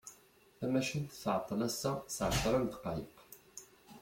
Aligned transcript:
Tamacint 0.57 1.09
tεeṭṭel 1.23 1.59
assa 1.67 1.91
s 2.15 2.17
εecra 2.27 2.57
n 2.59 2.65
ddqayeq. 2.67 3.15